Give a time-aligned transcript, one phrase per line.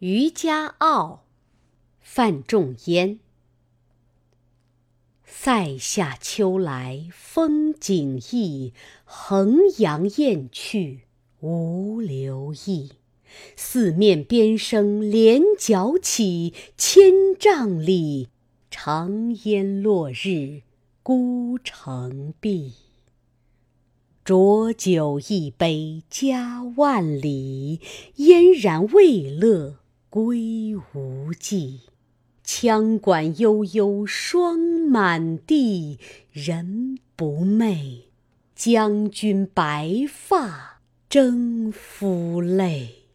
[0.00, 1.24] 渔家傲·
[2.00, 3.18] 范仲淹。
[5.24, 8.74] 塞下秋来风景异，
[9.06, 11.04] 衡阳雁去
[11.40, 12.90] 无留意。
[13.56, 18.28] 四面边声连角起，千嶂里，
[18.70, 20.60] 长烟落日
[21.02, 22.74] 孤城闭。
[24.22, 27.80] 浊酒一杯家万里，
[28.16, 29.76] 燕然未勒
[30.08, 31.80] 归无计。
[32.44, 35.98] 羌管悠悠霜满地，
[36.30, 38.02] 人不寐，
[38.54, 43.05] 将军白发征夫泪。